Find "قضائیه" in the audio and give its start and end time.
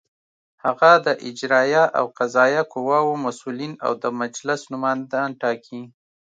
2.17-2.63